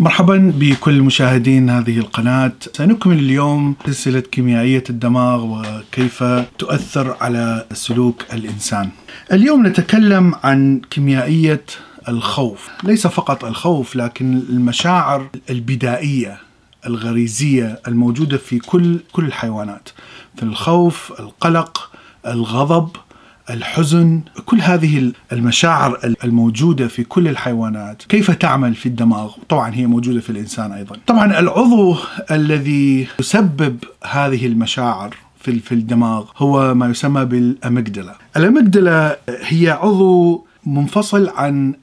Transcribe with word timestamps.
مرحبا 0.00 0.52
بكل 0.56 1.02
مشاهدين 1.02 1.70
هذه 1.70 1.98
القناة. 1.98 2.52
سنكمل 2.72 3.18
اليوم 3.18 3.74
سلسلة 3.86 4.20
كيميائية 4.20 4.84
الدماغ 4.90 5.44
وكيف 5.44 6.24
تؤثر 6.58 7.16
على 7.20 7.66
سلوك 7.72 8.24
الإنسان. 8.32 8.90
اليوم 9.32 9.66
نتكلم 9.66 10.34
عن 10.44 10.80
كيميائية 10.90 11.64
الخوف. 12.08 12.68
ليس 12.84 13.06
فقط 13.06 13.44
الخوف 13.44 13.96
لكن 13.96 14.42
المشاعر 14.48 15.28
البدائية 15.50 16.38
الغريزية 16.86 17.80
الموجودة 17.88 18.36
في 18.36 18.58
كل 18.58 18.98
كل 19.12 19.24
الحيوانات. 19.24 19.88
مثل 20.36 20.46
الخوف 20.46 21.12
القلق 21.20 21.90
الغضب 22.26 22.88
الحزن 23.50 24.20
كل 24.44 24.60
هذه 24.60 25.12
المشاعر 25.32 26.14
الموجودة 26.24 26.88
في 26.88 27.04
كل 27.04 27.28
الحيوانات. 27.28 28.02
كيف 28.02 28.30
تعمل 28.30 28.74
في 28.74 28.86
الدماغ؟ 28.86 29.32
طبعا 29.48 29.74
هي 29.74 29.86
موجودة 29.86 30.20
في 30.20 30.30
الإنسان 30.30 30.72
أيضا. 30.72 30.96
طبعا 31.06 31.38
العضو 31.38 31.96
الذي 32.30 33.06
يسبب 33.20 33.76
هذه 34.04 34.46
المشاعر 34.46 35.16
في 35.40 35.58
في 35.58 35.72
الدماغ 35.72 36.24
هو 36.36 36.74
ما 36.74 36.88
يسمى 36.88 37.24
بالأميجدلا. 37.24 38.14
الأميجدلا 38.36 39.18
هي 39.28 39.70
عضو 39.70 40.44
منفصل 40.66 41.28
عن 41.28 41.74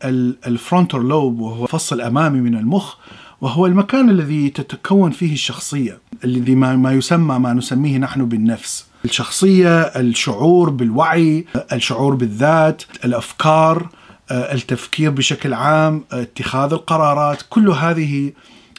الفرونتال 0.47 1.07
لوب 1.07 1.39
وهو 1.39 1.63
الفص 1.63 1.93
الامامي 1.93 2.41
من 2.41 2.55
المخ 2.55 2.95
وهو 3.41 3.65
المكان 3.65 4.09
الذي 4.09 4.49
تتكون 4.49 5.11
فيه 5.11 5.33
الشخصية 5.33 5.97
الذي 6.23 6.55
ما 6.55 6.93
يسمى 6.93 7.39
ما 7.39 7.53
نسميه 7.53 7.97
نحن 7.97 8.25
بالنفس. 8.25 8.85
الشخصية 9.05 9.81
الشعور 9.81 10.69
بالوعي 10.69 11.45
الشعور 11.73 12.15
بالذات 12.15 12.83
الأفكار 13.05 13.89
التفكير 14.31 15.11
بشكل 15.11 15.53
عام 15.53 16.03
اتخاذ 16.11 16.73
القرارات 16.73 17.41
كل 17.49 17.69
هذه 17.69 18.31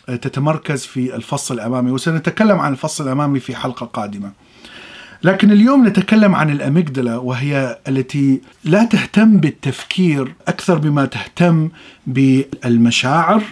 تتمركز 0.06 0.84
في 0.86 1.16
الفص 1.16 1.50
الأمامي. 1.52 1.90
وسنتكلم 1.90 2.58
عن 2.60 2.72
الفص 2.72 3.00
الأمامي 3.00 3.40
في 3.40 3.56
حلقة 3.56 3.86
قادمة. 3.86 4.32
لكن 5.22 5.52
اليوم 5.52 5.86
نتكلم 5.88 6.34
عن 6.34 6.50
الأميجدلا 6.50 7.16
وهي 7.16 7.78
التي 7.88 8.40
لا 8.64 8.84
تهتم 8.84 9.36
بالتفكير 9.36 10.34
أكثر 10.48 10.78
بما 10.78 11.04
تهتم 11.04 11.68
بالمشاعر 12.06 13.42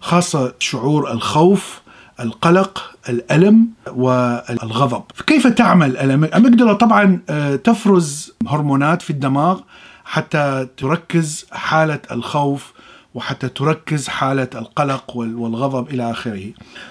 خاصة 0.00 0.54
شعور 0.58 1.12
الخوف 1.12 1.80
القلق 2.20 2.93
الألم 3.08 3.68
والغضب. 3.86 5.02
كيف 5.26 5.46
تعمل 5.46 5.96
الأميجدلا 5.96 6.72
طبعا 6.72 7.20
تفرز 7.64 8.32
هرمونات 8.48 9.02
في 9.02 9.10
الدماغ 9.10 9.60
حتى 10.04 10.66
تركز 10.76 11.46
حالة 11.52 12.00
الخوف 12.12 12.72
وحتى 13.14 13.48
تركز 13.48 14.08
حالة 14.08 14.48
القلق 14.54 15.16
والغضب 15.16 15.88
إلى 15.88 16.10
آخره. 16.10 16.44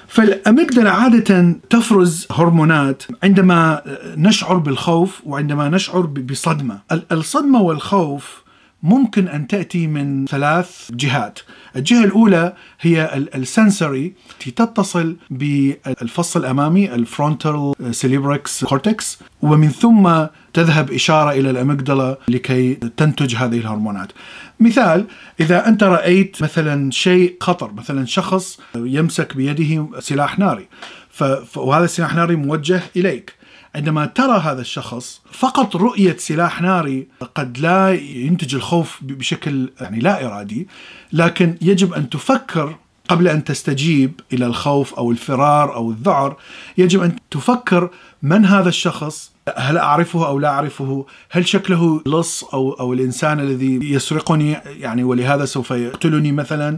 فال 0.07 0.24
amygdala 0.24 0.91
عادة 0.91 1.55
تفرز 1.69 2.27
هرمونات 2.31 3.03
عندما 3.23 3.81
نشعر 4.17 4.57
بالخوف 4.57 5.21
وعندما 5.25 5.69
نشعر 5.69 6.01
بصدمة. 6.01 6.79
الصدمة 7.11 7.61
والخوف 7.61 8.42
ممكن 8.83 9.27
أن 9.27 9.47
تأتي 9.47 9.87
من 9.87 10.25
ثلاث 10.25 10.89
جهات، 10.91 11.39
الجهة 11.75 12.03
الأولى 12.03 12.53
هي 12.81 13.27
ال 13.35 13.45
sensory 13.45 14.13
التي 14.31 14.51
تتصل 14.51 15.15
بالفص 15.29 16.37
الأمامي 16.37 16.93
ال 16.93 17.03
frontal 17.03 17.73
cerebral 17.91 18.65
cortex 18.65 19.19
ومن 19.41 19.69
ثم 19.69 20.25
تذهب 20.53 20.91
إشارة 20.91 21.31
إلى 21.31 21.49
ال 21.49 21.57
amygdala 21.57 22.19
لكي 22.27 22.73
تنتج 22.73 23.35
هذه 23.35 23.57
الهرمونات. 23.57 24.11
مثال 24.59 25.05
إذا 25.39 25.67
أنت 25.67 25.83
رأيت 25.83 26.41
مثلا 26.41 26.91
شيء 26.91 27.37
خطر، 27.41 27.73
مثلا 27.73 28.05
شخص 28.05 28.59
يمسك 28.75 29.35
بيده 29.35 29.99
سلاح 29.99 30.39
ناري 30.39 30.67
وهذا 31.55 31.85
السلاح 31.85 32.11
الناري 32.11 32.35
موجه 32.35 32.81
إليك. 32.95 33.42
عندما 33.75 34.05
ترى 34.05 34.39
هذا 34.39 34.61
الشخص 34.61 35.21
فقط 35.31 35.75
رؤية 35.75 36.15
سلاح 36.17 36.61
ناري 36.61 37.07
قد 37.35 37.57
لا 37.57 37.93
ينتج 37.93 38.55
الخوف 38.55 38.99
بشكل 39.01 39.69
يعني 39.81 39.99
لا 39.99 40.25
إرادي 40.25 40.67
لكن 41.13 41.57
يجب 41.61 41.93
أن 41.93 42.09
تفكر 42.09 42.75
قبل 43.09 43.27
أن 43.27 43.43
تستجيب 43.43 44.19
إلى 44.33 44.45
الخوف 44.45 44.93
أو 44.93 45.11
الفرار 45.11 45.75
أو 45.75 45.91
الذعر 45.91 46.37
يجب 46.77 47.03
أن 47.03 47.15
تفكر 47.31 47.89
من 48.21 48.45
هذا 48.45 48.69
الشخص 48.69 49.33
هل 49.57 49.77
أعرفه 49.77 50.27
أو 50.27 50.39
لا 50.39 50.49
أعرفه 50.49 51.05
هل 51.29 51.47
شكله 51.47 52.01
لص 52.05 52.43
أو, 52.43 52.73
أو 52.73 52.93
الإنسان 52.93 53.39
الذي 53.39 53.79
يسرقني 53.93 54.57
يعني 54.65 55.03
ولهذا 55.03 55.45
سوف 55.45 55.71
يقتلني 55.71 56.31
مثلا 56.31 56.77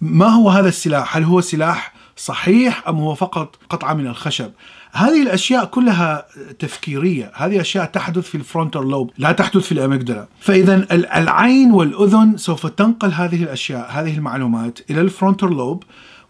ما 0.00 0.26
هو 0.26 0.50
هذا 0.50 0.68
السلاح؟ 0.68 1.16
هل 1.16 1.24
هو 1.24 1.40
سلاح 1.40 1.93
صحيح 2.16 2.88
أم 2.88 2.96
هو 2.96 3.14
فقط 3.14 3.56
قطعة 3.70 3.94
من 3.94 4.06
الخشب؟ 4.06 4.50
هذه 4.92 5.22
الأشياء 5.22 5.64
كلها 5.64 6.26
تفكيرية، 6.58 7.32
هذه 7.34 7.60
أشياء 7.60 7.84
تحدث 7.84 8.22
في 8.22 8.34
ال 8.34 8.41
frontal 8.41 8.90
lobe، 8.90 9.10
لا 9.18 9.32
تحدث 9.32 9.62
في 9.62 9.72
ال 9.72 9.77
amygdala، 9.77 10.26
فاذا 10.40 10.86
العين 10.92 11.72
والأذن 11.72 12.36
سوف 12.36 12.66
تنقل 12.66 13.12
هذه 13.12 13.42
الأشياء، 13.42 13.90
هذه 13.90 14.16
المعلومات 14.16 14.78
إلى 14.90 15.00
ال 15.00 15.06
frontal 15.06 15.48
lobe. 15.48 15.84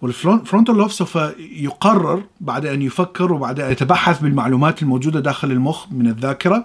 وال 0.05 0.21
frontal 0.21 0.77
lobe 0.77 0.91
سوف 0.91 1.19
يقرر 1.53 2.23
بعد 2.41 2.67
أن 2.67 2.83
يفكر 2.83 3.33
وبعد 3.33 3.61
أن 3.61 3.73
يتبحث 3.73 4.21
بالمعلومات 4.21 4.83
الموجودة 4.83 5.21
داخل 5.21 5.51
المخ 5.51 5.87
من 5.93 6.07
الذاكرة 6.07 6.65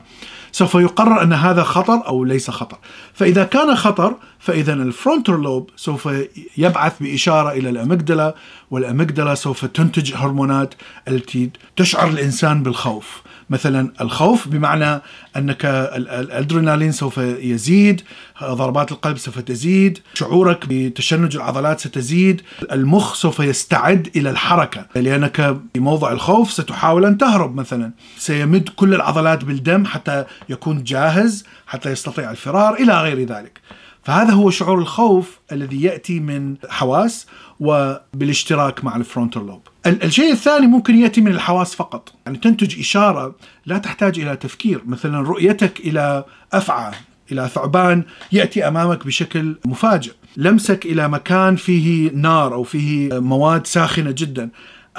سوف 0.52 0.76
يقرر 0.76 1.24
أن 1.24 1.34
هذا 1.34 1.64
خطر 1.64 2.08
أو 2.08 2.24
ليس 2.24 2.50
خطر. 2.50 2.78
فإذا 3.14 3.44
كان 3.44 3.76
خطر 3.76 4.16
فاذا 4.40 4.74
ال 4.74 4.82
frontal 4.82 5.42
lobe 5.42 5.70
سوف 5.76 6.10
يبعث 6.58 6.94
بإشارة 7.00 7.52
إلى 7.52 7.70
ال 7.70 7.77
amygdala 7.77 8.36
وال 8.72 8.85
amygdala 8.85 9.36
سوف 9.36 9.66
تنتج 9.66 10.14
هرمونات 10.16 10.74
التي 11.08 11.50
تشعر 11.76 12.08
الإنسان 12.08 12.64
بالخوف. 12.64 13.22
مثلا 13.50 13.92
الخوف 14.02 14.48
بمعنى 14.48 15.02
أنك 15.38 15.66
الأدرينالين 15.66 16.92
سوف 16.92 17.18
يزيد 17.18 18.02
ضربات 18.44 18.92
القلب 18.92 19.18
سوف 19.18 19.40
تزيد 19.40 20.00
شعورك 20.14 20.66
بتشنج 20.70 21.36
العضلات 21.36 21.80
ستزيد 21.80 22.42
المخ 22.72 23.14
سوف 23.14 23.40
يستعد 23.40 24.10
إلى 24.16 24.30
الحركة 24.30 24.86
لأنك 24.96 25.58
في 25.74 25.80
موضع 25.80 26.12
الخوف 26.12 26.52
ستحاول 26.52 27.06
أن 27.06 27.18
تهرب 27.18 27.56
مثلا. 27.56 27.92
سيمد 28.18 28.70
كل 28.70 28.94
العضلات 28.94 29.44
بالدم 29.44 29.86
حتى 29.86 30.26
يكون 30.50 30.84
جاهز 30.84 31.46
حتى 31.68 31.92
يستطيع 31.92 32.32
الفرار 32.32 32.74
إلى 32.74 33.02
غير 33.02 33.20
ذلك. 33.20 33.62
فهذا 34.04 34.32
هو 34.34 34.50
شعور 34.50 34.80
الخوف 34.80 35.40
الذي 35.52 35.82
يأتي 35.82 36.20
من 36.20 36.56
حواس 36.70 37.28
وبالاشتراك 37.60 38.84
مع 38.86 38.96
ال 38.96 39.02
frontal 39.02 39.46
lobe. 39.48 39.62
الشيء 39.88 40.32
الثاني 40.32 40.68
ممكن 40.68 40.96
يأتي 40.96 41.22
من 41.22 41.32
الحواس 41.32 41.76
فقط، 41.76 42.14
يعني 42.26 42.38
تنتج 42.38 42.80
إشارة 42.80 43.36
لا 43.66 43.78
تحتاج 43.78 44.20
إلى 44.20 44.36
تفكير، 44.36 44.82
مثلا 44.86 45.22
رؤيتك 45.22 45.80
إلى 45.80 46.24
أفعى، 46.54 46.92
إلى 47.32 47.48
ثعبان 47.48 48.04
يأتي 48.32 48.68
أمامك 48.68 49.06
بشكل 49.06 49.56
مفاجئ، 49.66 50.12
لمسك 50.38 50.86
إلى 50.86 51.08
مكان 51.08 51.56
فيه 51.56 52.12
نار 52.12 52.54
أو 52.54 52.64
فيه 52.64 53.20
مواد 53.20 53.68
ساخنة 53.68 54.12
جدا، 54.12 54.50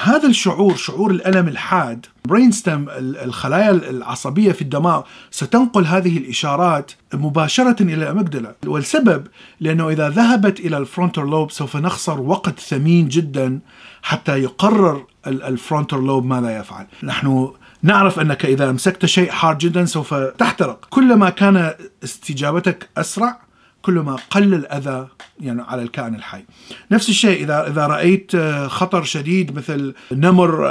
هذا 0.03 0.27
الشعور 0.27 0.77
شعور 0.77 1.11
الألم 1.11 1.49
الحاد 1.49 2.07
brain 2.25 2.53
stem 2.53 2.87
الخلايا 2.99 3.71
العصبية 3.71 4.53
في 4.53 4.63
الدماغ 4.63 5.03
ستنقل 5.31 5.87
هذه 5.87 6.19
الإشارات 6.19 6.93
مباشرة 7.15 7.83
إلى 7.83 7.95
ال 7.95 8.01
amygdala. 8.01 8.55
والسبب 8.67 9.27
لأنه 9.61 9.89
إذا 9.89 10.09
ذهبت 10.09 10.61
إلى 10.61 10.77
ال 10.77 10.84
frontal 10.84 11.31
lobe 11.31 11.51
سوف 11.51 11.77
نخسر 11.77 12.21
وقت 12.21 12.61
ثمين 12.61 13.09
جدا 13.09 13.61
حتى 14.03 14.39
يقرر 14.39 15.07
ال 15.27 15.37
frontal 15.37 16.07
lobe 16.07 16.27
ماذا 16.27 16.59
يفعل. 16.59 16.87
نحن 17.03 17.53
نعرف 17.83 18.21
أنك 18.21 18.45
إذا 18.45 18.71
أمسكت 18.71 19.07
شيء 19.07 19.31
حار 19.31 19.59
جدا 19.59 19.85
سوف 19.85 20.15
تحترق. 20.15 20.87
كلما 20.91 21.31
كان 21.31 21.75
استجابتك 22.05 22.89
أسرع 22.97 23.50
كلما 23.83 24.17
قل 24.31 24.55
الأذى 24.55 25.09
يعني 25.41 25.63
على 25.63 25.83
الكائن 25.83 26.15
الحي. 26.15 26.45
نفس 26.91 27.09
الشيء 27.09 27.43
إذا 27.43 27.67
إذا 27.67 27.87
رأيت 27.87 28.37
خطر 28.67 29.03
شديد 29.03 29.57
مثل 29.57 29.95
نمر 30.13 30.67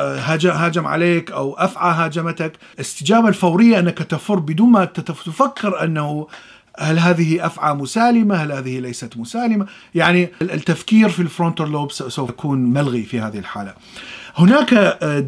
هاجم 0.45 0.87
عليك 0.87 1.31
أو 1.31 1.53
أفعى 1.53 1.93
هاجمتك، 1.93 2.53
الاستجابه 2.75 3.27
الفورية 3.27 3.79
أنك 3.79 3.97
تفر 3.97 4.39
بدون 4.39 4.69
ما 4.69 4.85
تفكر 4.85 5.83
أنه 5.83 6.27
هل 6.79 6.99
هذه 6.99 7.45
أفعى 7.45 7.73
مسالمة؟ 7.73 8.35
هل 8.35 8.51
هذه 8.51 8.79
ليست 8.79 9.17
مسالمة؟ 9.17 9.65
يعني 9.95 10.29
التفكير 10.41 11.09
في 11.09 11.21
ال 11.21 11.28
frontal 11.28 11.71
lobe 11.71 11.91
سوف 11.91 12.29
يكون 12.29 12.59
ملغي 12.59 13.03
في 13.03 13.19
هذه 13.19 13.39
الحالة. 13.39 13.73
هناك 14.35 14.73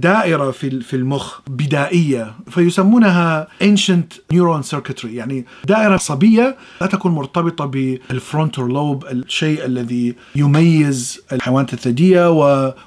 دائرة 0.02 0.52
في 0.52 0.82
في 0.82 0.96
المخ 0.96 1.40
بدائية 1.48 2.34
فيسمونها 2.50 3.48
ancient 3.64 4.34
neuron 4.34 4.64
circuitry 4.76 5.06
يعني 5.06 5.46
دائرة 5.66 5.94
عصبية 5.94 6.58
لا 6.82 6.88
تكون 6.88 7.12
مرتبطة 7.12 7.66
بال 7.66 7.88
frontal 7.88 8.68
lobe 8.68 9.06
الشيء 9.06 9.66
الذي 9.66 10.16
يميز 10.36 11.22
الحيوانات 11.32 11.74
الثديية 11.74 12.30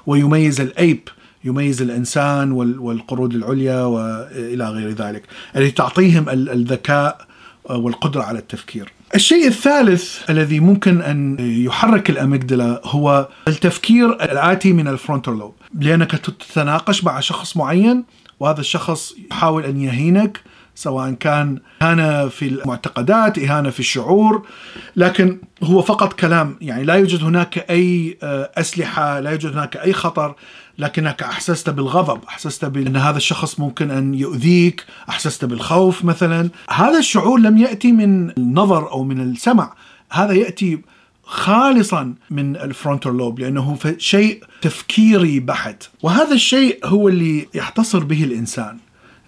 ويميز 0.05 0.61
الأيب 0.61 1.09
يميز 1.43 1.81
الإنسان 1.81 2.51
والقرود 2.51 3.33
العليا 3.33 3.81
وإلى 3.81 4.69
غير 4.69 4.89
ذلك 4.89 5.23
التي 5.55 5.71
تعطيهم 5.71 6.29
الذكاء 6.29 7.27
والقدرة 7.69 8.23
على 8.23 8.39
التفكير. 8.39 8.91
الشيء 9.15 9.47
الثالث 9.47 10.29
الذي 10.29 10.59
ممكن 10.59 11.01
أن 11.01 11.37
يحرك 11.39 12.09
الأميجدلا 12.09 12.81
هو 12.85 13.27
التفكير 13.47 14.13
الآتي 14.13 14.73
من 14.73 14.87
الفرونتال 14.87 15.37
لوب. 15.37 15.53
لأنك 15.79 16.11
تتناقش 16.11 17.03
مع 17.03 17.19
شخص 17.19 17.57
معين 17.57 18.03
وهذا 18.39 18.59
الشخص 18.59 19.13
يحاول 19.31 19.63
أن 19.65 19.81
يهينك 19.81 20.41
سواء 20.75 21.11
كان 21.11 21.59
إهانة 21.81 22.27
في 22.27 22.47
المعتقدات 22.47 23.39
إهانة 23.39 23.69
في 23.69 23.79
الشعور 23.79 24.47
لكن 24.95 25.37
هو 25.63 25.81
فقط 25.81 26.13
كلام. 26.13 26.57
يعني 26.61 26.83
لا 26.83 26.93
يوجد 26.93 27.23
هناك 27.23 27.69
أي 27.69 28.17
آه، 28.23 28.51
أسلحة 28.57 29.19
لا 29.19 29.31
يوجد 29.31 29.51
هناك 29.51 29.77
أي 29.77 29.93
خطر 29.93 30.35
لكنك 30.79 31.23
أحسست 31.23 31.69
بالغضب 31.69 32.23
أحسست 32.27 32.65
بأن 32.65 32.97
هذا 32.97 33.17
الشخص 33.17 33.59
ممكن 33.59 33.91
أن 33.91 34.13
يؤذيك 34.13 34.85
أحسست 35.09 35.45
بالخوف 35.45 36.05
مثلا. 36.05 36.49
هذا 36.69 36.99
الشعور 36.99 37.39
لم 37.39 37.57
يأتي 37.57 37.91
من 37.91 38.29
النظر 38.29 38.91
أو 38.91 39.03
من 39.03 39.21
السمع. 39.21 39.73
هذا 40.11 40.33
يأتي 40.33 40.81
خالصا 41.23 42.13
من 42.29 42.55
الفرونتال 42.55 43.17
لوب 43.17 43.39
لأنه 43.39 43.77
شيء 43.97 44.43
تفكيري 44.61 45.39
بحت. 45.39 45.83
وهذا 46.03 46.33
الشيء 46.33 46.79
هو 46.85 47.07
اللي 47.07 47.47
يحتصر 47.53 48.03
به 48.03 48.23
الإنسان. 48.23 48.77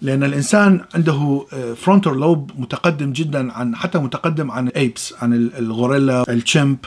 لأن 0.02 0.24
الإنسان 0.24 0.80
عنده 0.94 1.46
frontal 1.76 2.12
lobe 2.12 2.50
متقدم 2.58 3.12
جدا 3.12 3.52
عن 3.52 3.76
حتى 3.76 3.98
متقدم 3.98 4.50
عن 4.50 4.68
ال 4.68 4.77
apes 4.77 5.14
عن 5.22 5.32
الغوريلا 5.58 6.24
ال 6.28 6.36
chimp 6.36 6.78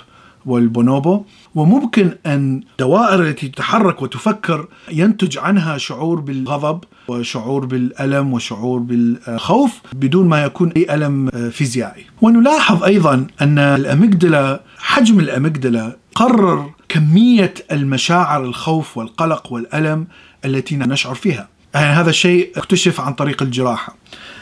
وال 0.45 0.65
bonobo 0.65 1.23
وممكن 1.55 2.11
أن 2.25 2.63
الدوائر 2.71 3.21
التي 3.21 3.47
تتحرك 3.47 4.01
وتفكر 4.01 4.67
ينتج 4.91 5.37
عنها 5.37 5.77
شعور 5.77 6.19
بالغضب 6.19 6.83
وشعور 7.07 7.65
بالألم 7.65 8.33
وشعور 8.33 8.79
بالخوف 8.79 9.81
بدون 9.93 10.27
ما 10.27 10.43
يكون 10.43 10.71
أي 10.71 10.95
ألم 10.95 11.29
فيزيائي. 11.29 12.05
ونلاحظ 12.21 12.83
أيضا 12.83 13.27
أن 13.41 13.59
ال 13.59 13.70
amygdala 13.70 14.61
حجم 14.77 15.19
ال 15.19 15.28
amygdala 15.28 15.97
قرر 16.15 16.69
كمية 16.89 17.53
المشاعر 17.71 18.43
الخوف 18.43 18.97
والقلق 18.97 19.53
والألم 19.53 20.07
التي 20.45 20.75
نشعر 20.75 21.15
فيها. 21.15 21.47
يعني 21.73 21.87
هذا 21.87 22.09
الشيء 22.09 22.51
اكتشف 22.55 23.01
عن 23.01 23.13
طريق 23.13 23.43
الجراحة. 23.43 23.95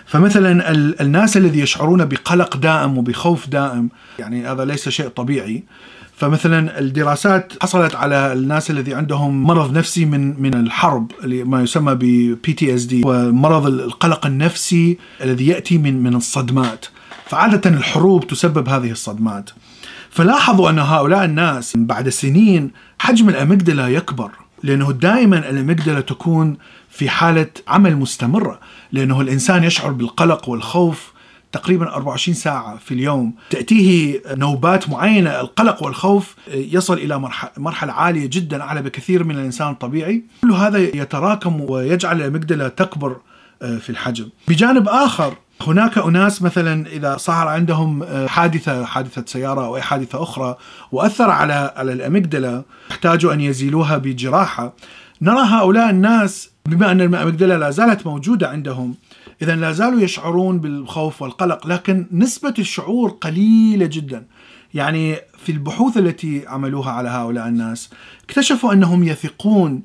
فمثلا 0.06 0.72
الناس 1.02 1.38
الذي 1.38 1.60
يشعرون 1.60 2.06
بقلق 2.06 2.58
دائم 2.58 2.98
وبخوف 2.98 3.48
دائم 3.48 3.90
يعني 4.20 4.48
هذا 4.48 4.66
ليس 4.66 4.90
شيء 4.90 5.08
طبيعي. 5.08 5.64
فمثلا 6.16 6.80
الدراسات 6.80 7.54
حصلت 7.62 7.96
على 7.96 8.34
الناس 8.34 8.72
الذي 8.72 8.94
عندهم 8.94 9.44
مرض 9.44 9.78
نفسي 9.78 10.06
من 10.06 10.42
من 10.42 10.54
الحرب 10.54 11.12
ما 11.24 11.62
يسمى 11.62 11.96
ب 11.96 12.38
دي 12.68 13.02
ومرض 13.06 13.66
القلق 13.66 14.26
النفسي 14.26 14.98
الذي 15.24 15.48
يأتي 15.48 15.78
من 15.78 16.04
من 16.04 16.16
الصدمات. 16.16 16.86
فعادة 17.26 17.70
الحروب 17.70 18.28
تسبب 18.28 18.70
هذه 18.70 18.92
الصدمات. 18.92 19.50
فلاحظوا 20.10 20.70
أن 20.70 20.80
هؤلاء 20.80 21.26
الناس 21.26 21.74
بعد 21.78 22.10
سنين 22.10 22.72
حجم 23.00 23.30
الاميجدلا 23.30 23.88
يكبر. 23.88 24.32
لأنه 24.64 24.92
دائما 24.92 25.50
الاميجدلا 25.50 26.02
تكون 26.02 26.58
في 26.90 27.10
حالة 27.10 27.48
عمل 27.68 27.96
مستمرة 27.96 28.60
لأنه 28.92 29.22
الإنسان 29.22 29.64
يشعر 29.64 29.92
بالقلق 29.92 30.50
والخوف 30.50 31.14
تقريبا 31.52 31.96
24 31.96 32.36
ساعة 32.36 32.78
في 32.78 32.94
اليوم. 32.94 33.34
تأتيه 33.50 34.22
نوبات 34.28 34.90
معينة 34.90 35.40
القلق 35.40 35.84
والخوف 35.84 36.36
يصل 36.48 36.94
إلى 36.94 37.32
مرحلة 37.58 37.94
عالية 37.94 38.26
جدا 38.26 38.62
أعلى 38.62 38.82
بكثير 38.82 39.24
من 39.24 39.36
الإنسان 39.36 39.72
الطبيعي. 39.72 40.24
كل 40.42 40.52
هذا 40.52 40.78
يتراكم 40.78 41.62
ويجعل 41.62 42.22
الأميجدلا 42.22 42.68
تكبر 42.68 43.18
آه، 43.62 43.78
في 43.78 43.90
الحجم. 43.90 44.30
بجانب 44.48 44.88
آخر 44.88 45.34
هناك 45.62 45.98
أناس 45.98 46.42
مثلا 46.42 46.88
إذا 46.88 47.18
صار 47.18 47.48
عندهم 47.48 48.04
آه، 48.04 48.28
حادثة 48.28 48.86
حادثة 48.86 49.24
سيارة 49.28 49.66
أو 49.66 49.76
أي 49.76 49.82
حادثة 49.82 50.24
أخرى 50.24 50.58
وأثر 50.92 51.30
على 51.30 51.74
على 51.76 51.94
الأميجدلا 51.94 52.64
احتاجوا 52.92 53.34
أن 53.34 53.42
يزيلوها 53.42 53.98
بجراحة 53.98 54.74
نرى 55.22 55.42
هؤلاء 55.42 55.90
الناس 55.90 56.50
بما 56.66 56.92
أن 56.92 57.02
الأميجدلا 57.02 57.58
لا 57.58 57.72
زالت 57.72 58.06
موجودة 58.06 58.50
عندهم 58.50 58.96
إذا 59.42 59.56
لا 59.56 59.72
زالوا 59.72 60.02
يشعرون 60.02 60.60
بالخوف 60.60 61.22
والقلق 61.22 61.68
لكن 61.68 62.08
نسبة 62.12 62.54
الشعور 62.60 63.10
قليلة 63.10 63.86
جدا. 63.86 64.26
يعني 64.74 65.16
في 65.38 65.52
البحوث 65.52 65.98
التي 65.98 66.44
عملوها 66.48 66.92
على 66.92 67.10
هؤلاء 67.10 67.48
الناس 67.48 67.90
اكتشفوا 68.24 68.74
أنهم 68.74 69.04
يثقون 69.04 69.84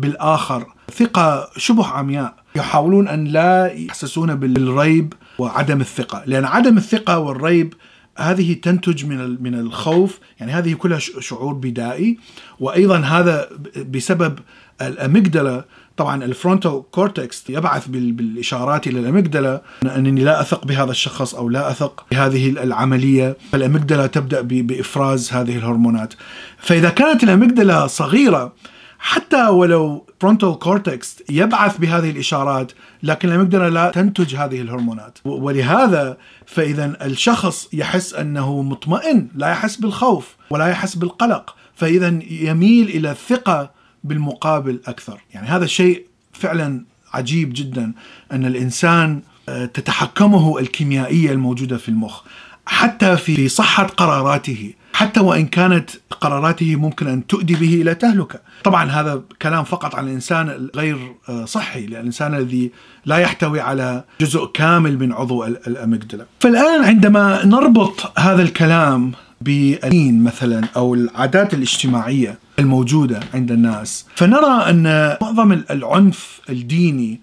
بالآخر. 0.00 0.66
ثقة 0.94 1.48
شبه 1.56 1.86
عمياء. 1.86 2.34
يحاولون 2.56 3.08
أن 3.08 3.24
لا 3.24 3.72
يحسسون 3.72 4.34
بالريب 4.34 5.12
وعدم 5.38 5.80
الثقة. 5.80 6.22
لأن 6.26 6.44
عدم 6.44 6.76
الثقة 6.76 7.18
والريب 7.18 7.74
هذه 8.18 8.52
تنتج 8.52 9.06
من 9.06 9.42
من 9.42 9.54
الخوف. 9.54 10.18
يعني 10.40 10.52
هذه 10.52 10.74
كلها 10.74 10.98
شعور 10.98 11.54
بدائي. 11.54 12.18
وأيضا 12.60 12.98
هذا 12.98 13.48
بسبب 13.90 14.38
ال 14.82 14.90
amygdala. 14.90 15.64
طبعا 15.96 16.24
ال 16.24 16.31
frontal 16.31 16.82
cortex 16.90 17.50
يبعث 17.50 17.86
بالإشارات 17.88 18.86
إلى 18.86 19.00
ال 19.00 19.06
amygdala. 19.06 19.62
أنني 19.84 20.24
لا 20.24 20.40
أثق 20.40 20.64
بهذا 20.64 20.90
الشخص 20.90 21.34
أو 21.34 21.48
لا 21.48 21.70
أثق 21.70 22.06
بهذه 22.10 22.48
العملية. 22.50 23.36
فال 23.52 23.63
amygdala 23.63 24.06
تبدأ 24.06 24.40
بإفراز 24.40 25.32
هذه 25.32 25.56
الهرمونات. 25.56 26.14
فإذا 26.58 26.88
كانت 26.88 27.24
ال 27.24 27.31
amygdala 27.31 27.86
صغيرة 27.86 28.52
حتى 28.98 29.46
ولو 29.46 30.06
frontal 30.20 30.58
cortex 30.58 31.22
يبعث 31.30 31.76
بهذه 31.78 32.10
الإشارات 32.10 32.72
لكن 33.02 33.28
ال 33.28 33.33
amygdala 33.33 33.70
لا 33.70 33.90
تنتج 33.90 34.36
هذه 34.36 34.60
الهرمونات. 34.60 35.18
ولهذا 35.24 36.16
فإذا 36.46 37.06
الشخص 37.06 37.68
يحس 37.72 38.14
أنه 38.14 38.62
مطمئن 38.62 39.28
لا 39.34 39.50
يحس 39.50 39.76
بالخوف 39.76 40.36
ولا 40.50 40.66
يحس 40.66 40.94
بالقلق 40.94 41.56
فإذا 41.74 42.18
يميل 42.30 42.88
إلى 42.88 43.10
الثقة 43.10 43.70
بالمقابل 44.04 44.80
أكثر. 44.86 45.20
يعني 45.34 45.46
هذا 45.46 45.64
الشيء 45.64 46.06
فعلا 46.32 46.84
عجيب 47.12 47.52
جدا 47.54 47.92
أن 48.32 48.44
الإنسان 48.44 49.22
آه، 49.48 49.64
تتحكمه 49.64 50.58
الكيميائية 50.58 51.32
الموجودة 51.32 51.76
في 51.76 51.88
المخ 51.88 52.22
حتى 52.66 53.16
في 53.16 53.48
صحة 53.48 53.84
قراراته. 53.86 54.72
حتى 54.98 55.20
وإن 55.20 55.46
كانت 55.46 55.90
قراراته 56.10 56.76
ممكن 56.76 57.06
أن 57.08 57.26
تؤدي 57.26 57.54
به 57.54 57.82
إلى 57.82 57.94
تهلكة. 57.94 58.40
طبعا 58.64 58.90
هذا 58.90 59.22
كلام 59.42 59.64
فقط 59.64 59.94
عن 59.94 60.08
الإنسان 60.08 60.68
غير 60.76 60.98
آه، 61.28 61.44
صحي، 61.44 61.86
لأن 61.86 62.00
الإنسان 62.00 62.34
الذي 62.34 62.70
لا 63.06 63.16
يحتوي 63.16 63.60
على 63.60 64.04
جزء 64.20 64.46
كامل 64.46 64.98
من 64.98 65.12
عضو 65.12 65.44
ال 65.44 65.52
amygdala. 65.52 66.26
فالآن 66.40 66.84
عندما 66.84 67.46
نربط 67.46 68.18
هذا 68.18 68.42
الكلام 68.42 69.12
بالدين 69.40 70.24
مثلا 70.24 70.68
أو 70.76 70.94
العادات 70.94 71.54
الاجتماعية 71.54 72.38
الموجودة 72.58 73.20
عند 73.34 73.52
الناس 73.52 74.06
فنرى 74.14 74.70
أن 74.70 75.16
معظم 75.22 75.52
العنف 75.52 76.40
الديني 76.50 77.20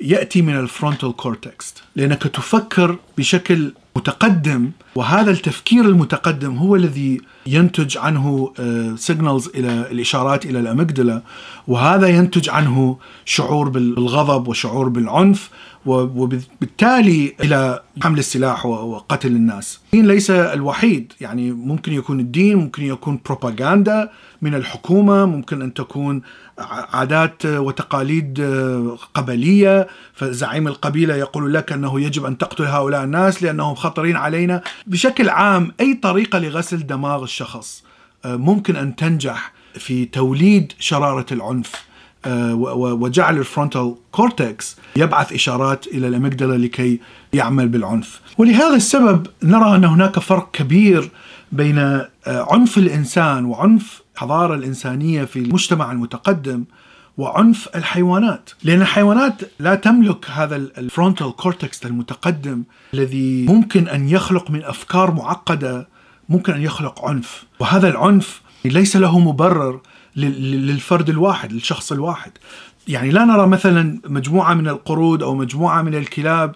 يأتي 0.00 0.42
من 0.42 0.58
ال 0.58 0.65
frontal 0.65 1.16
cortex 1.16 1.74
لأنك 1.96 2.22
تفكر 2.22 2.98
بشكل 3.18 3.72
متقدم 3.96 4.70
وهذا 4.94 5.30
التفكير 5.30 5.84
المتقدم 5.84 6.56
هو 6.56 6.76
الذي 6.76 7.20
ينتج 7.46 7.98
عنه 7.98 8.52
signals 8.96 9.48
آه، 9.48 9.58
إلى 9.58 9.90
الإشارات 9.90 10.46
إلى 10.46 10.60
ال 10.60 10.67
amygdala 10.67 11.22
وهذا 11.68 12.08
ينتج 12.08 12.48
عنه 12.48 12.98
شعور 13.24 13.68
بالغضب 13.68 14.48
وشعور 14.48 14.88
بالعنف 14.88 15.50
وبالتالي 15.86 17.34
إلى 17.40 17.82
حمل 18.02 18.18
السلاح 18.18 18.66
وقتل 18.66 19.28
الناس. 19.28 19.80
الدين 19.86 20.06
ليس 20.06 20.30
الوحيد 20.30 21.12
يعني 21.20 21.52
ممكن 21.52 21.92
يكون 21.92 22.20
الدين 22.20 22.56
ممكن 22.56 22.82
يكون 22.82 23.20
بروباغندا 23.24 24.10
من 24.42 24.54
الحكومة 24.54 25.26
ممكن 25.26 25.62
أن 25.62 25.74
تكون 25.74 26.22
عادات 26.92 27.46
وتقاليد 27.46 28.40
قبلية 29.14 29.88
فزعيم 30.14 30.68
القبيلة 30.68 31.14
يقول 31.14 31.54
لك 31.54 31.72
أنه 31.72 32.00
يجب 32.00 32.24
أن 32.24 32.38
تقتل 32.38 32.64
هؤلاء 32.64 33.04
الناس 33.04 33.42
لأنهم 33.42 33.74
خطرين 33.74 34.16
علينا 34.16 34.62
بشكل 34.86 35.28
عام 35.28 35.72
أي 35.80 35.94
طريقة 35.94 36.38
لغسل 36.38 36.86
دماغ 36.86 37.24
الشخص 37.32 37.84
ممكن 38.24 38.76
أن 38.76 38.96
تنجح 38.96 39.52
في 39.74 40.04
توليد 40.04 40.72
شرارة 40.78 41.26
العنف 41.32 41.72
وجعل 43.02 43.38
ال 43.38 43.45
frontal 43.45 43.94
cortex 44.12 44.76
يبعث 44.96 45.32
إشارات 45.32 45.86
إلى 45.86 46.08
ال 46.08 46.13
amygdala 46.13 46.56
لكي 46.56 47.00
يعمل 47.32 47.68
بالعنف. 47.68 48.20
ولهذا 48.38 48.76
السبب 48.76 49.26
نرى 49.42 49.76
أن 49.76 49.84
هناك 49.84 50.18
فرق 50.18 50.50
كبير 50.50 51.10
بين 51.52 51.78
عنف 52.26 52.78
الإنسان 52.78 53.44
وعنف 53.44 54.02
الحضاره 54.14 54.54
الإنسانية 54.54 55.24
في 55.24 55.38
المجتمع 55.38 55.92
المتقدم 55.92 56.64
وعنف 57.18 57.68
الحيوانات. 57.74 58.50
لأن 58.64 58.82
الحيوانات 58.82 59.42
لا 59.58 59.74
تملك 59.74 60.30
هذا 60.30 60.56
ال 60.56 60.66
frontal 60.66 61.36
cortex 61.36 61.86
المتقدم 61.86 62.62
الذي 62.94 63.46
ممكن 63.48 63.88
أن 63.88 64.08
يخلق 64.08 64.50
من 64.50 64.64
أفكار 64.64 65.14
معقدة 65.14 65.92
ممكن 66.28 66.52
أن 66.52 66.62
يخلق 66.62 67.04
عنف. 67.04 67.44
وهذا 67.60 67.88
العنف 67.88 68.40
ليس 68.64 68.96
له 68.96 69.18
مبرر 69.18 69.80
للفرد 70.16 71.08
الواحد 71.08 71.52
للشخص 71.52 71.92
الواحد. 71.92 72.32
يعني 72.88 73.10
لا 73.10 73.24
نرى 73.24 73.46
مثلا 73.46 74.00
مجموعة 74.06 74.54
من 74.54 74.68
القرود 74.68 75.22
أو 75.22 75.34
مجموعة 75.34 75.82
من 75.82 75.94
الكلاب 75.94 76.54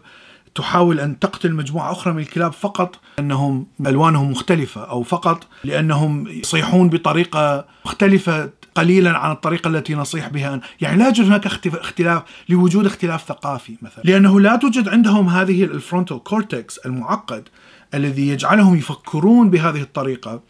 تحاول 0.54 1.00
أن 1.00 1.18
تقتل 1.18 1.54
مجموعة 1.54 1.92
أخرى 1.92 2.12
من 2.12 2.18
الكلاب 2.18 2.52
فقط 2.52 3.00
انهم 3.18 3.66
ألوانهم 3.86 4.30
مختلفة 4.30 4.84
أو 4.84 5.02
فقط 5.02 5.46
لأنهم 5.64 6.28
يصيحون 6.28 6.88
بطريقة 6.88 7.64
مختلفة 7.84 8.50
قليلا 8.74 9.18
عن 9.18 9.30
الطريقة 9.30 9.68
التي 9.68 9.94
نصيح 9.94 10.28
بها 10.28 10.60
يعني 10.80 10.98
لا 10.98 11.06
يوجد 11.06 11.24
هناك 11.24 11.46
اختلاف 11.46 12.22
لوجود 12.48 12.86
اختلاف 12.86 13.24
ثقافي 13.28 13.76
مثلا. 13.82 14.02
لأنه 14.04 14.40
لا 14.40 14.56
توجد 14.56 14.88
عندهم 14.88 15.28
هذه 15.28 15.64
ال 15.64 15.71
frontal 15.72 16.22
cortex 16.22 16.78
المعقد 16.78 17.48
الذي 17.94 18.28
يجعلهم 18.28 18.76
يفكرون 18.76 19.50
بهذه 19.50 19.82
الطريقة 19.82 20.40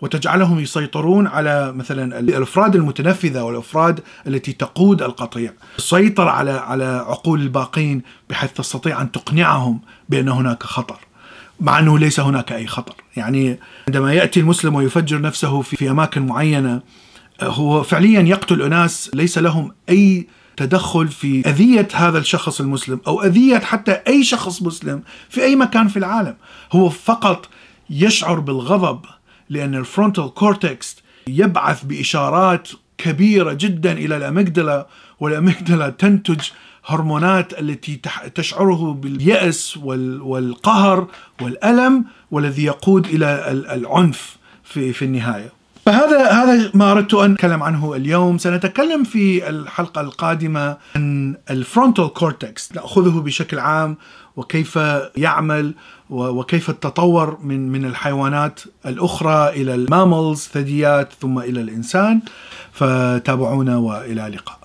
وتجعلهم 0.00 0.60
يسيطرون 0.60 1.26
على 1.26 1.72
مثلا 1.72 2.18
الأفراد 2.18 2.76
المتنفذة 2.76 3.42
والأفراد 3.42 4.00
التي 4.26 4.52
تقود 4.52 5.02
القطيع، 5.02 5.52
السيطرة 5.78 6.30
على 6.30 6.50
على 6.50 6.84
عقول 6.84 7.40
الباقين 7.40 8.02
بحيث 8.30 8.52
تستطيع 8.52 9.02
أن 9.02 9.12
تقنعهم 9.12 9.80
بأن 10.08 10.28
هناك 10.28 10.62
خطر. 10.62 10.98
مع 11.60 11.78
أنه 11.78 11.98
ليس 11.98 12.20
هناك 12.20 12.52
أي 12.52 12.66
خطر، 12.66 12.94
يعني 13.16 13.58
عندما 13.88 14.14
يأتي 14.14 14.40
المسلم 14.40 14.74
ويفجر 14.74 15.20
نفسه 15.20 15.62
في, 15.62 15.76
في 15.76 15.90
أماكن 15.90 16.26
معينة 16.26 16.80
هو 17.42 17.82
فعليا 17.82 18.20
يقتل 18.20 18.62
أناس 18.62 19.10
ليس 19.14 19.38
لهم 19.38 19.72
أي 19.88 20.26
تدخل 20.56 21.08
في 21.08 21.42
أذية 21.46 21.88
هذا 21.94 22.18
الشخص 22.18 22.60
المسلم 22.60 23.00
أو 23.06 23.22
أذية 23.22 23.58
حتى 23.58 23.92
أي 23.92 24.24
شخص 24.24 24.62
مسلم 24.62 25.02
في 25.28 25.42
أي 25.42 25.56
مكان 25.56 25.88
في 25.88 25.96
العالم، 25.96 26.36
هو 26.72 26.88
فقط 26.88 27.48
يشعر 27.90 28.40
بالغضب 28.40 29.00
لأن 29.50 29.74
ال 29.74 29.81
frontal 29.81 30.34
cortex 30.34 30.96
يبعث 31.28 31.84
بإشارات 31.84 32.68
كبيرة 32.98 33.52
جدا 33.52 33.92
إلى 33.92 34.16
ال 34.16 34.24
amygdala 34.24 34.86
وال 35.20 35.34
amygdala 35.34 35.88
تنتج 35.88 36.40
هرمونات 36.86 37.60
التي 37.60 38.00
تشعره 38.34 38.94
باليأس 38.94 39.76
والقهر 40.22 41.08
والألم 41.40 42.04
والذي 42.30 42.64
يقود 42.64 43.06
إلى 43.06 43.50
العنف 43.50 44.36
في 44.64 45.04
النهاية. 45.04 45.52
فهذا 45.84 46.30
هذا 46.30 46.70
ما 46.74 46.92
أردت 46.92 47.14
أن 47.14 47.32
أتكلم 47.32 47.62
عنه 47.62 47.94
اليوم. 47.94 48.38
سنتكلم 48.38 49.04
في 49.04 49.48
الحلقة 49.48 50.00
القادمة 50.00 50.76
عن 50.96 51.36
ال 51.50 51.58
frontal 51.58 52.12
cortex 52.12 52.72
نأخذه 52.72 53.20
بشكل 53.20 53.58
عام 53.58 53.96
وكيف 54.36 54.78
يعمل 55.16 55.74
وكيف 56.10 56.70
تطور 56.70 57.38
من 57.42 57.68
من 57.72 57.84
الحيوانات 57.84 58.60
الأخرى 58.86 59.48
إلى 59.48 59.74
الماملز 59.74 60.40
ثدييات 60.54 61.12
ثم 61.20 61.38
إلى 61.38 61.60
الإنسان. 61.60 62.20
فتابعونا 62.72 63.76
وإلى 63.76 64.26
اللقاء. 64.26 64.63